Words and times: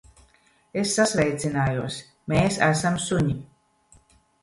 Es 0.83 0.93
sasveicinājos. 0.99 2.01
Mēs 2.35 2.61
esam 2.73 3.01
suņi. 3.09 3.41